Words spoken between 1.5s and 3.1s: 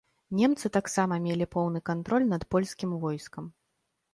поўны кантроль над польскім